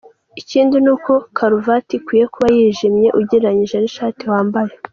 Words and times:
Ikindi 0.41 0.75
ni 0.83 0.89
uko 0.95 1.11
karuvati 1.37 1.93
ikwiye 1.99 2.25
kuba 2.33 2.47
yijimye 2.57 3.07
ugereranyije 3.19 3.75
n’ishati 3.79 4.23
wambaye. 4.31 4.73